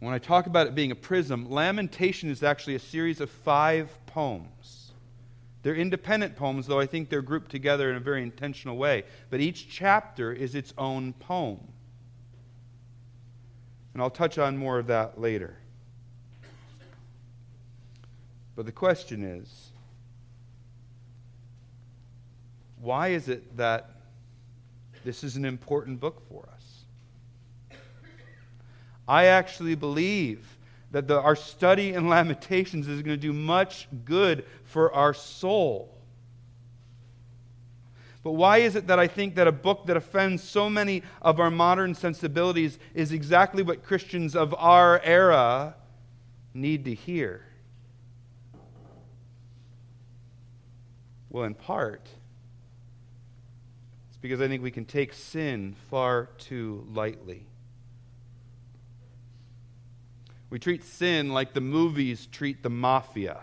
[0.01, 3.91] When I talk about it being a prism, Lamentation is actually a series of five
[4.07, 4.93] poems.
[5.63, 9.05] They're independent poems, though I think they're grouped together in a very intentional way.
[9.29, 11.61] But each chapter is its own poem.
[13.93, 15.59] And I'll touch on more of that later.
[18.57, 19.71] But the question is
[22.81, 23.91] why is it that
[25.05, 26.80] this is an important book for us?
[29.11, 30.57] I actually believe
[30.93, 35.93] that the, our study in Lamentations is going to do much good for our soul.
[38.23, 41.41] But why is it that I think that a book that offends so many of
[41.41, 45.75] our modern sensibilities is exactly what Christians of our era
[46.55, 47.43] need to hear?
[51.31, 52.09] Well, in part,
[54.09, 57.50] it's because I think we can take sin far too lightly.
[60.51, 63.41] We treat sin like the movies treat the mafia.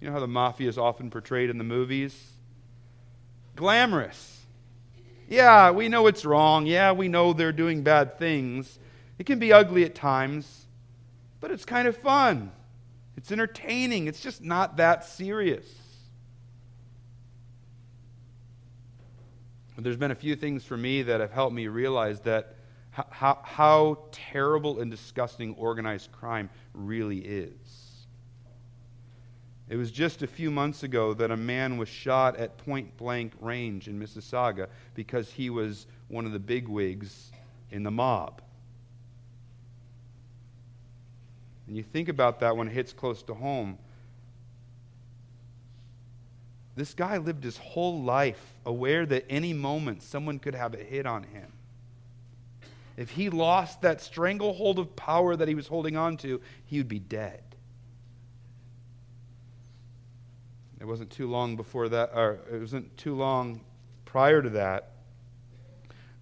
[0.00, 2.32] You know how the mafia is often portrayed in the movies?
[3.54, 4.46] Glamorous.
[5.28, 6.66] Yeah, we know it's wrong.
[6.66, 8.78] Yeah, we know they're doing bad things.
[9.18, 10.66] It can be ugly at times,
[11.40, 12.50] but it's kind of fun.
[13.16, 14.06] It's entertaining.
[14.06, 15.66] It's just not that serious.
[19.76, 22.56] There's been a few things for me that have helped me realize that
[22.90, 27.52] how, how terrible and disgusting organized crime really is.
[29.68, 33.32] It was just a few months ago that a man was shot at point blank
[33.40, 37.30] range in Mississauga because he was one of the bigwigs
[37.70, 38.40] in the mob.
[41.66, 43.76] And you think about that when it hits close to home.
[46.76, 51.04] This guy lived his whole life aware that any moment someone could have a hit
[51.04, 51.52] on him
[52.98, 56.88] if he lost that stranglehold of power that he was holding on to, he would
[56.88, 57.40] be dead.
[60.80, 63.60] It wasn't too long before that, or it wasn't too long
[64.04, 64.94] prior to that,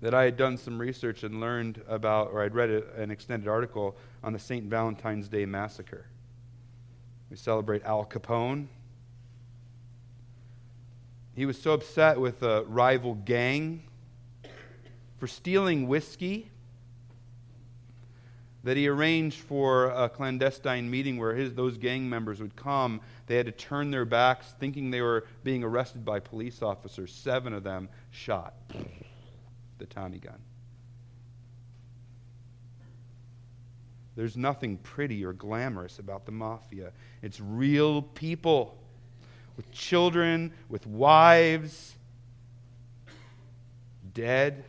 [0.02, 3.96] that I had done some research and learned about, or I'd read an extended article
[4.22, 4.66] on the St.
[4.66, 6.04] Valentine's Day Massacre.
[7.30, 8.66] We celebrate Al Capone.
[11.34, 13.82] He was so upset with a rival gang
[15.16, 16.50] for stealing whiskey
[18.66, 23.00] that he arranged for a clandestine meeting where his, those gang members would come.
[23.28, 27.12] They had to turn their backs, thinking they were being arrested by police officers.
[27.12, 28.54] Seven of them shot
[29.78, 30.40] the Tommy gun.
[34.16, 36.90] There's nothing pretty or glamorous about the mafia.
[37.22, 38.76] It's real people
[39.56, 41.94] with children, with wives,
[44.12, 44.64] dead.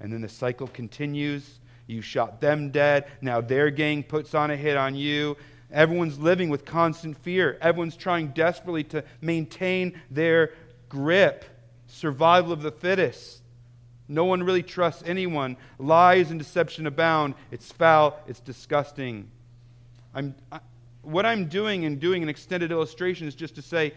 [0.00, 1.60] And then the cycle continues
[1.92, 3.06] You shot them dead.
[3.20, 5.36] Now their gang puts on a hit on you.
[5.70, 7.58] Everyone's living with constant fear.
[7.60, 10.52] Everyone's trying desperately to maintain their
[10.88, 11.44] grip.
[11.86, 13.42] Survival of the fittest.
[14.08, 15.56] No one really trusts anyone.
[15.78, 17.34] Lies and deception abound.
[17.50, 18.18] It's foul.
[18.26, 19.30] It's disgusting.
[20.14, 20.60] I'm, I,
[21.02, 23.94] what I'm doing in doing an extended illustration is just to say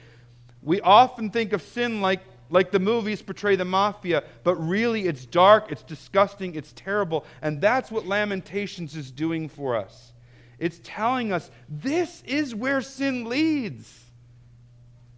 [0.62, 5.26] we often think of sin like, like the movies portray the mafia, but really it's
[5.26, 7.26] dark, it's disgusting, it's terrible.
[7.42, 10.14] And that's what Lamentations is doing for us.
[10.60, 14.02] It's telling us this is where sin leads.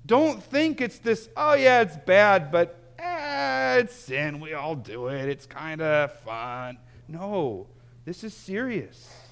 [0.06, 4.40] Don't think it's this, oh yeah, it's bad, but eh, it's sin.
[4.40, 5.28] We all do it.
[5.28, 6.78] It's kind of fun.
[7.08, 7.68] No,
[8.06, 9.27] this is serious.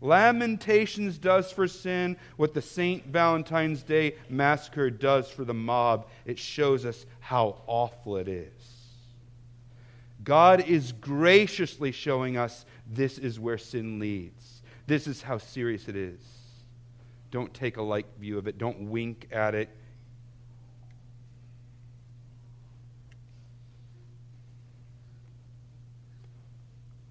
[0.00, 3.06] Lamentations does for sin what the St.
[3.06, 6.08] Valentine's Day massacre does for the mob.
[6.24, 8.52] It shows us how awful it is.
[10.24, 14.62] God is graciously showing us this is where sin leads.
[14.86, 16.20] This is how serious it is.
[17.30, 19.68] Don't take a light view of it, don't wink at it.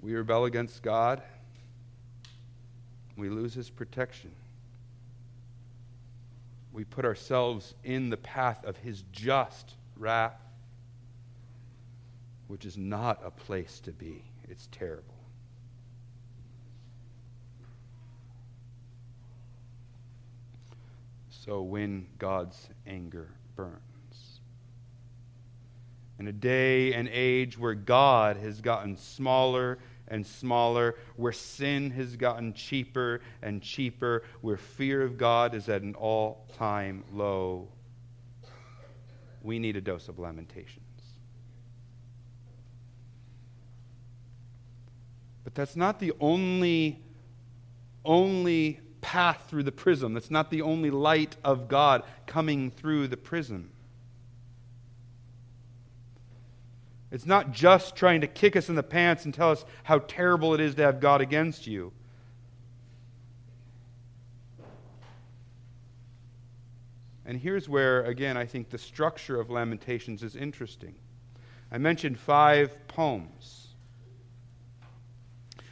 [0.02, 1.22] We rebel against God
[3.20, 4.32] we lose his protection.
[6.72, 10.40] We put ourselves in the path of his just wrath,
[12.48, 14.24] which is not a place to be.
[14.48, 15.16] It's terrible.
[21.30, 23.80] So when God's anger burns.
[26.20, 32.16] In a day and age where God has gotten smaller and smaller, where sin has
[32.16, 37.70] gotten cheaper and cheaper, where fear of God is at an all time low.
[39.42, 40.86] We need a dose of lamentations.
[45.44, 47.02] But that's not the only,
[48.06, 50.14] only path through the prism.
[50.14, 53.72] That's not the only light of God coming through the prism.
[57.12, 60.54] It's not just trying to kick us in the pants and tell us how terrible
[60.54, 61.92] it is to have God against you.
[67.26, 70.96] And here's where, again, I think the structure of Lamentations is interesting.
[71.72, 73.68] I mentioned five poems.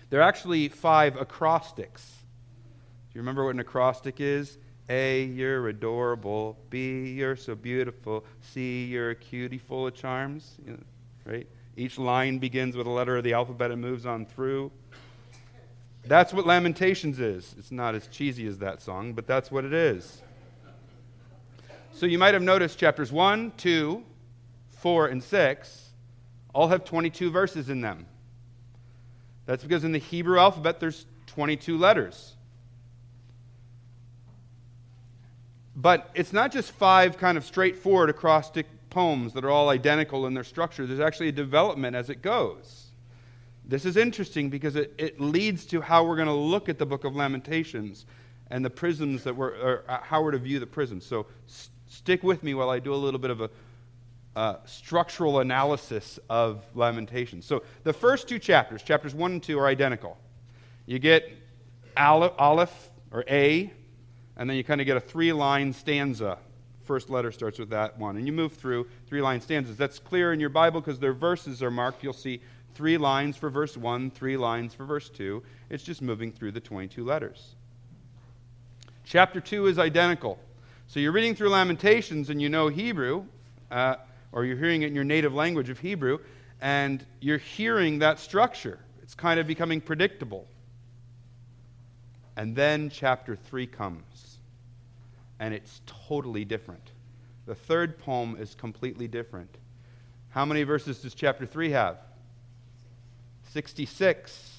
[0.09, 2.03] They're actually five acrostics.
[2.03, 4.57] Do you remember what an acrostic is?
[4.89, 6.57] A, you're adorable.
[6.69, 8.23] B, you're so beautiful.
[8.41, 10.57] C, you're a cutie full of charms.
[10.63, 10.79] You know,
[11.27, 11.47] right?
[11.75, 14.71] Each line begins with a letter of the alphabet and moves on through.
[16.05, 17.53] That's what Lamentations is.
[17.59, 20.21] It's not as cheesy as that song, but that's what it is.
[21.91, 24.03] So you might have noticed chapters 1, 2,
[24.69, 25.89] 4, and 6
[26.53, 28.05] all have 22 verses in them.
[29.45, 32.33] That's because in the Hebrew alphabet there's 22 letters.
[35.75, 40.33] But it's not just five kind of straightforward acrostic poems that are all identical in
[40.33, 40.85] their structure.
[40.85, 42.87] There's actually a development as it goes.
[43.65, 46.85] This is interesting because it, it leads to how we're going to look at the
[46.85, 48.05] book of Lamentations
[48.49, 51.05] and the prisms that we're, or uh, how we're to view the prisms.
[51.05, 53.49] So s- stick with me while I do a little bit of a
[54.37, 57.45] uh, structural analysis of Lamentations.
[57.45, 60.17] So the first two chapters, chapters 1 and 2, are identical.
[60.85, 61.29] You get
[61.97, 63.73] Aleph, or A,
[64.37, 66.37] and then you kind of get a three line stanza
[66.87, 68.17] first letter starts with that one.
[68.17, 69.77] And you move through three line stanzas.
[69.77, 72.03] That's clear in your Bible because their verses are marked.
[72.03, 72.41] You'll see
[72.73, 75.43] three lines for verse 1, three lines for verse 2.
[75.69, 77.55] It's just moving through the 22 letters.
[79.03, 80.39] Chapter 2 is identical.
[80.87, 83.25] So you're reading through Lamentations and you know Hebrew,
[83.69, 83.95] uh,
[84.31, 86.19] or you're hearing it in your native language of Hebrew,
[86.61, 88.79] and you're hearing that structure.
[89.01, 90.47] It's kind of becoming predictable.
[92.35, 94.26] And then chapter 3 comes
[95.39, 96.91] and it's totally different.
[97.45, 99.57] The third poem is completely different.
[100.29, 101.97] How many verses does chapter 3 have?
[103.51, 104.53] 66.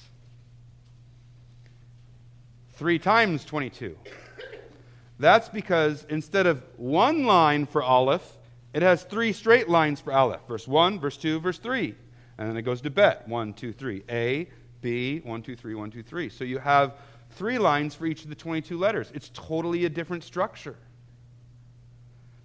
[2.73, 3.95] Three times 22.
[5.19, 8.37] That's because instead of one line for Aleph,
[8.73, 10.41] it has three straight lines for Aleph.
[10.47, 11.95] Verse 1, verse 2, verse 3.
[12.37, 13.27] And then it goes to Bet.
[13.27, 14.03] 1, 2, 3.
[14.09, 14.49] A,
[14.81, 16.29] B, 1, 2, 3, 1, 2, 3.
[16.29, 16.93] So you have
[17.31, 19.11] three lines for each of the 22 letters.
[19.13, 20.75] It's totally a different structure.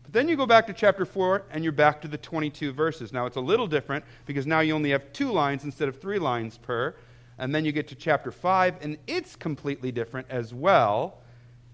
[0.03, 3.12] But then you go back to chapter 4 and you're back to the 22 verses.
[3.12, 6.18] Now it's a little different because now you only have two lines instead of three
[6.18, 6.95] lines per.
[7.39, 11.18] And then you get to chapter 5 and it's completely different as well.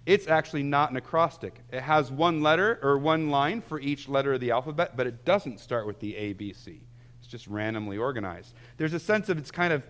[0.06, 1.60] It's actually not an acrostic.
[1.70, 5.24] It has one letter or one line for each letter of the alphabet, but it
[5.24, 6.80] doesn't start with the A, B, C.
[7.18, 8.54] It's just randomly organized.
[8.78, 9.82] There's a sense of it's kind of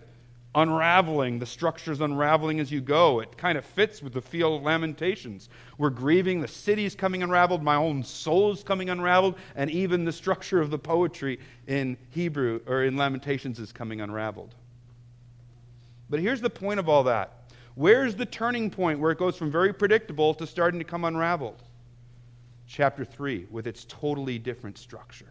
[0.55, 1.39] unraveling.
[1.39, 3.19] The structure's unraveling as you go.
[3.19, 5.49] It kind of fits with the feel of Lamentations.
[5.77, 10.59] We're grieving, the city's coming unraveled, my own soul's coming unraveled, and even the structure
[10.59, 14.55] of the poetry in Hebrew or in Lamentations is coming unraveled.
[16.09, 17.37] But here's the point of all that.
[17.75, 21.63] Where's the turning point where it goes from very predictable to starting to come unraveled?
[22.67, 25.30] Chapter 3, with its totally different structure.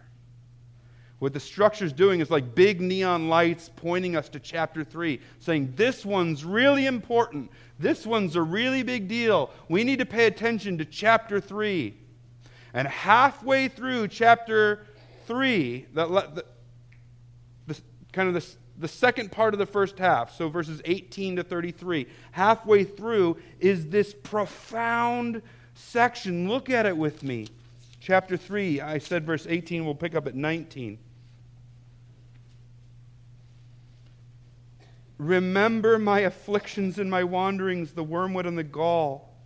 [1.20, 5.20] What the structure is doing is like big neon lights pointing us to chapter 3,
[5.38, 7.50] saying, This one's really important.
[7.78, 9.50] This one's a really big deal.
[9.68, 11.94] We need to pay attention to chapter 3.
[12.72, 14.86] And halfway through chapter
[15.26, 16.44] 3, the, the,
[17.66, 17.80] the
[18.12, 18.46] kind of the,
[18.78, 23.88] the second part of the first half, so verses 18 to 33, halfway through is
[23.88, 25.42] this profound
[25.74, 26.48] section.
[26.48, 27.46] Look at it with me.
[28.00, 30.98] Chapter 3, I said verse 18, we'll pick up at 19.
[35.20, 39.36] Remember my afflictions and my wanderings, the wormwood and the gall.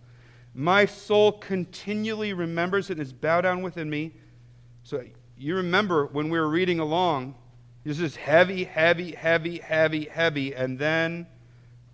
[0.53, 4.13] My soul continually remembers it and is bowed down within me.
[4.83, 5.03] So
[5.37, 7.35] you remember when we were reading along,
[7.83, 10.55] this is heavy, heavy, heavy, heavy, heavy.
[10.55, 11.27] And then,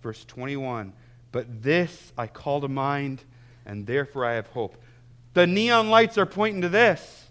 [0.00, 0.92] verse 21
[1.32, 3.24] But this I call to mind,
[3.66, 4.80] and therefore I have hope.
[5.34, 7.21] The neon lights are pointing to this.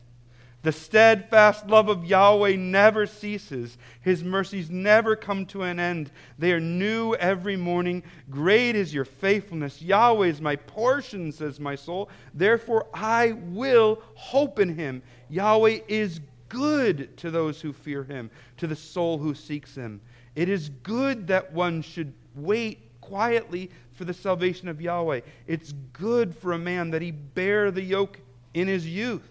[0.64, 3.80] The steadfast love of Yahweh never ceases.
[4.02, 6.12] His mercies never come to an end.
[6.38, 8.04] They are new every morning.
[8.30, 9.82] Great is your faithfulness.
[9.82, 12.10] Yahweh is my portion, says my soul.
[12.36, 15.02] Therefore, I will hope in him.
[15.30, 20.00] Yahweh is good to those who fear him, to the soul who seeks him.
[20.36, 25.22] It is good that one should wait quietly for the salvation of Yahweh.
[25.48, 28.20] It's good for a man that he bear the yoke
[28.54, 29.28] in his youth.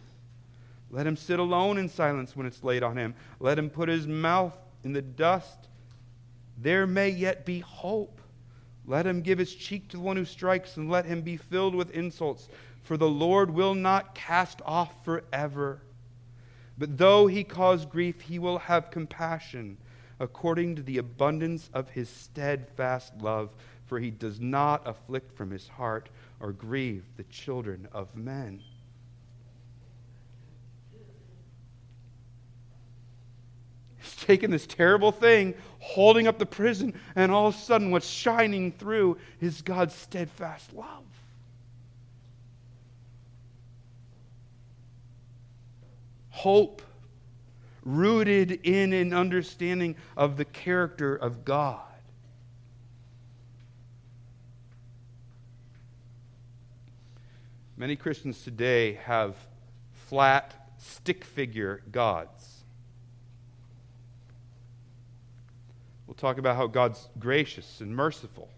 [0.90, 3.14] Let him sit alone in silence when it's laid on him.
[3.38, 5.68] Let him put his mouth in the dust.
[6.58, 8.20] There may yet be hope.
[8.86, 11.74] Let him give his cheek to the one who strikes, and let him be filled
[11.74, 12.48] with insults.
[12.82, 15.80] For the Lord will not cast off forever.
[16.76, 19.76] But though he cause grief, he will have compassion
[20.18, 23.54] according to the abundance of his steadfast love.
[23.86, 26.08] For he does not afflict from his heart
[26.40, 28.62] or grieve the children of men.
[33.98, 38.06] He's taken this terrible thing, holding up the prism, and all of a sudden, what's
[38.06, 41.02] shining through is God's steadfast love.
[46.28, 46.80] Hope
[47.82, 51.80] rooted in an understanding of the character of God.
[57.76, 59.34] Many Christians today have
[60.06, 62.60] flat stick figure gods.
[66.09, 68.48] We'll talk about how God's gracious and merciful.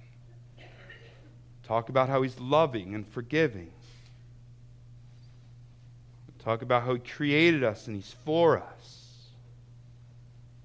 [1.62, 3.70] Talk about how He's loving and forgiving.
[6.40, 8.98] Talk about how He created us and He's for us.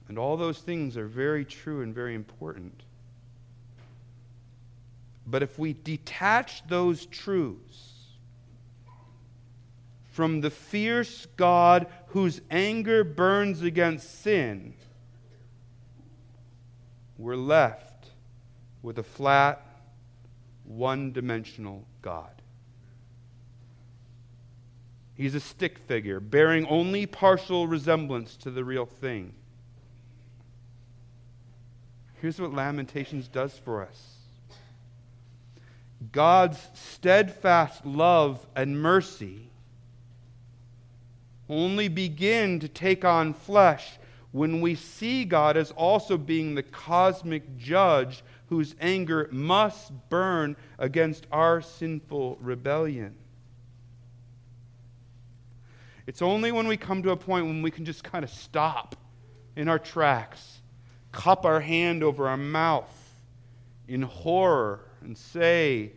[0.07, 2.81] And all those things are very true and very important.
[5.27, 7.93] But if we detach those truths
[10.11, 14.73] from the fierce God whose anger burns against sin,
[17.17, 18.09] we're left
[18.81, 19.61] with a flat,
[20.63, 22.29] one dimensional God.
[25.15, 29.33] He's a stick figure, bearing only partial resemblance to the real thing.
[32.21, 34.17] Here's what Lamentations does for us
[36.11, 39.49] God's steadfast love and mercy
[41.49, 43.97] only begin to take on flesh
[44.31, 51.27] when we see God as also being the cosmic judge whose anger must burn against
[51.31, 53.15] our sinful rebellion.
[56.05, 58.95] It's only when we come to a point when we can just kind of stop
[59.57, 60.61] in our tracks,
[61.11, 62.93] cup our hand over our mouth
[63.87, 65.91] in horror, and say,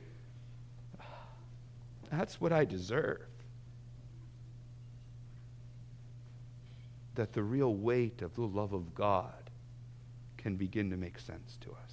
[1.00, 1.04] ah,
[2.10, 3.29] That's what I deserve.
[7.20, 9.50] That the real weight of the love of God
[10.38, 11.92] can begin to make sense to us.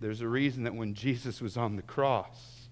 [0.00, 2.66] There's a reason that when Jesus was on the cross,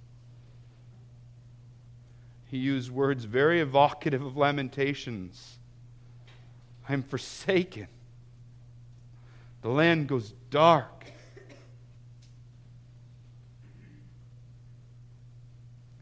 [2.47, 5.59] he used words very evocative of lamentations.
[6.89, 7.87] I am forsaken.
[9.63, 11.13] The land goes dark.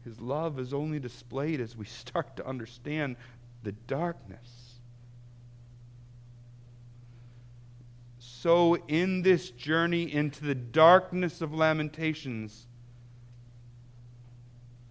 [0.03, 3.15] His love is only displayed as we start to understand
[3.63, 4.79] the darkness.
[8.19, 12.67] So, in this journey into the darkness of Lamentations,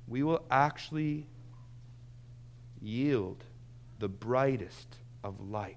[0.08, 1.26] we will actually
[2.80, 3.44] yield
[3.98, 5.76] the brightest of light.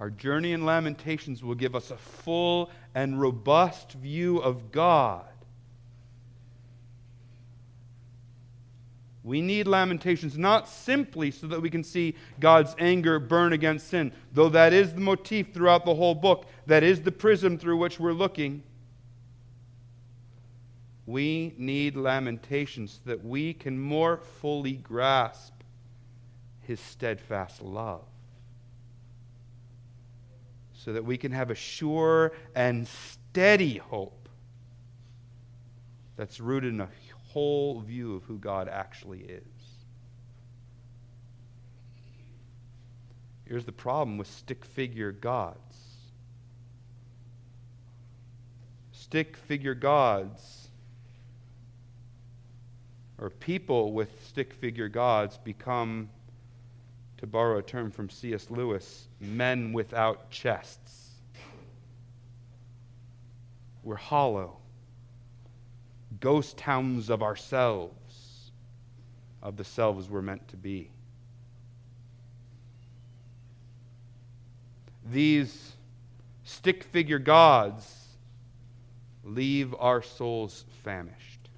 [0.00, 5.26] Our journey in Lamentations will give us a full and robust view of God.
[9.22, 14.12] We need Lamentations not simply so that we can see God's anger burn against sin,
[14.32, 18.00] though that is the motif throughout the whole book, that is the prism through which
[18.00, 18.62] we're looking.
[21.04, 25.52] We need Lamentations so that we can more fully grasp
[26.62, 28.09] His steadfast love
[30.90, 34.28] so that we can have a sure and steady hope
[36.16, 36.88] that's rooted in a
[37.28, 39.44] whole view of who God actually is.
[43.44, 45.76] Here's the problem with stick figure gods
[48.90, 50.70] stick figure gods,
[53.16, 56.10] or people with stick figure gods, become
[57.20, 58.50] to borrow a term from C.S.
[58.50, 61.10] Lewis, men without chests.
[63.82, 64.56] We're hollow,
[66.18, 68.52] ghost towns of ourselves,
[69.42, 70.90] of the selves we're meant to be.
[75.10, 75.72] These
[76.44, 78.06] stick figure gods
[79.24, 81.50] leave our souls famished.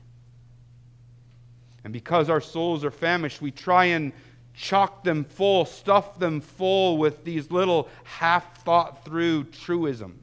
[1.84, 4.12] And because our souls are famished, we try and
[4.54, 10.18] chock them full, stuff them full with these little half thought through truisms,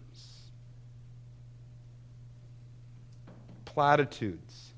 [3.65, 4.73] platitudes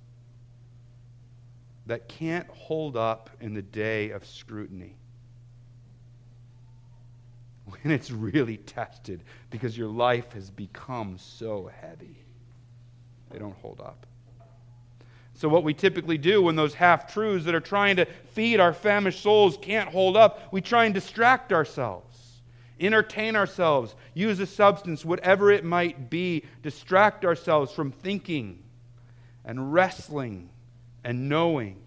[1.88, 4.95] that can't hold up in the day of scrutiny.
[7.66, 12.18] When it's really tested because your life has become so heavy,
[13.30, 14.06] they don't hold up.
[15.42, 18.74] So, what we typically do when those half truths that are trying to feed our
[18.74, 22.44] famished souls can't hold up, we try and distract ourselves,
[22.80, 28.62] entertain ourselves, use a substance, whatever it might be, distract ourselves from thinking
[29.44, 30.48] and wrestling
[31.04, 31.82] and knowing.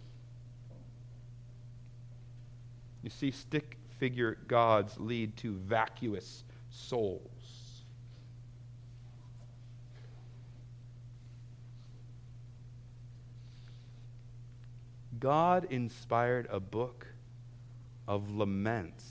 [3.05, 7.34] You see, stick figure gods lead to vacuous souls.
[15.21, 17.07] God inspired a book
[18.07, 19.05] of laments.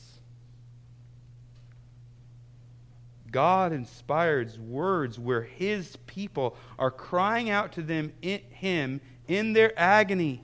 [3.32, 9.78] God inspires words where his people are crying out to them in him in their
[9.80, 10.43] agony,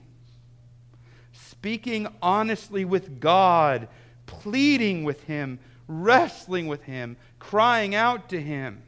[1.32, 3.86] speaking honestly with God,
[4.26, 8.82] pleading with him, wrestling with him, crying out to him.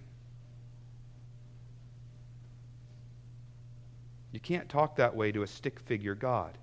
[4.32, 6.58] You can't talk that way to a stick figure God.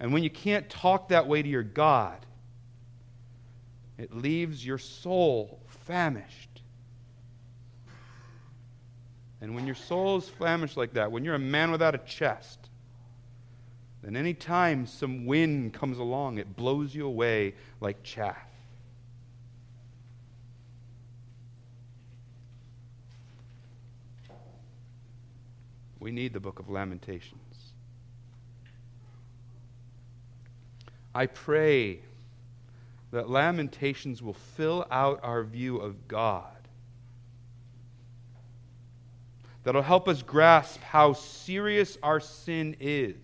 [0.00, 2.24] And when you can't talk that way to your God,
[3.98, 6.62] it leaves your soul famished.
[9.40, 12.58] And when your soul is famished like that, when you're a man without a chest,
[14.02, 18.36] then any time some wind comes along, it blows you away like chaff.
[26.00, 27.47] We need the book of Lamentations.
[31.14, 32.00] I pray
[33.10, 36.44] that Lamentations will fill out our view of God.
[39.64, 43.16] That'll help us grasp how serious our sin is.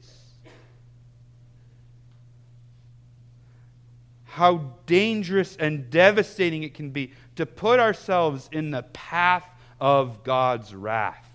[4.24, 9.48] How dangerous and devastating it can be to put ourselves in the path
[9.80, 11.28] of God's wrath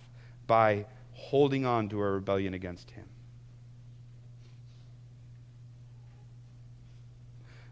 [0.47, 3.08] by holding on to our rebellion against Him.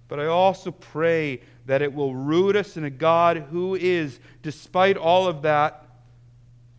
[0.08, 4.96] But I also pray that it will root us in a God who is, despite
[4.96, 5.84] all of that,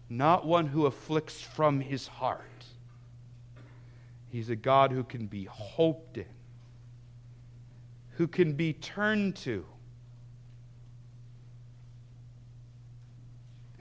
[0.09, 2.43] not one who afflicts from his heart.
[4.31, 6.25] He's a God who can be hoped in,
[8.13, 9.65] who can be turned to,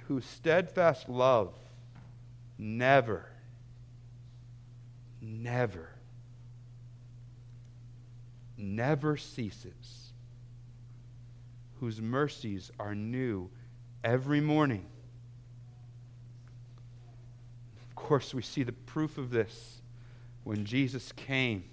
[0.07, 1.53] whose steadfast love
[2.57, 3.25] never,
[5.21, 5.96] never
[8.57, 10.11] never ceases,
[11.79, 13.49] whose mercies are new
[14.03, 14.85] every morning.
[17.89, 19.81] Of course, we see the proof of this
[20.43, 21.63] when Jesus came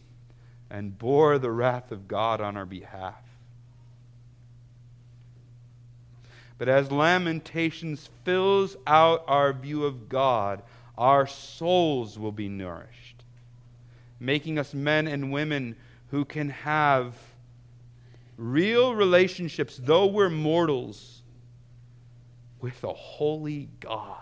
[0.71, 3.23] and bore the wrath of God on our behalf.
[6.59, 10.63] But as Lamentations fills out our view of God,
[10.97, 13.25] our souls will be nourished,
[14.21, 15.77] making us men and women
[16.15, 17.17] who can have
[18.37, 21.25] real relationships, though we're mortals,
[22.61, 24.17] with a holy God.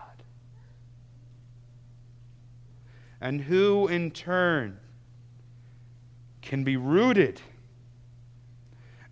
[3.21, 4.81] And who, in turn,
[6.41, 7.43] can be rooted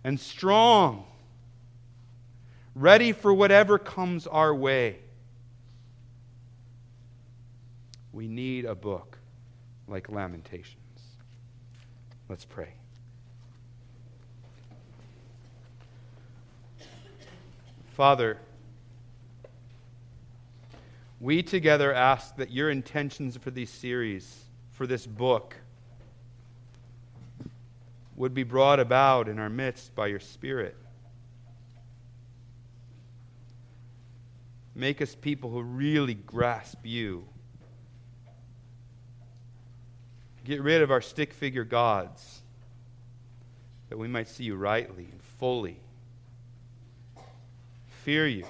[0.03, 1.05] and strong,
[2.73, 4.97] ready for whatever comes our way.
[8.11, 9.19] We need a book
[9.87, 10.80] like Lamentations.
[12.31, 12.69] Let's pray.
[17.97, 18.37] Father,
[21.19, 25.57] we together ask that your intentions for this series, for this book,
[28.15, 30.77] would be brought about in our midst by your Spirit.
[34.73, 37.27] Make us people who really grasp you.
[40.43, 42.41] Get rid of our stick figure gods
[43.89, 45.77] that we might see you rightly and fully.
[48.03, 48.45] Fear you.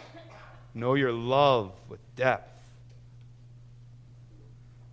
[0.73, 2.51] Know your love with depth.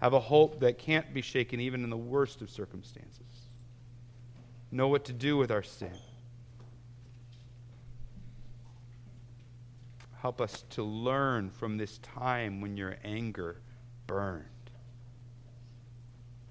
[0.01, 3.23] Have a hope that can't be shaken even in the worst of circumstances.
[4.71, 5.93] Know what to do with our sin.
[10.21, 13.61] Help us to learn from this time when your anger
[14.07, 14.45] burned.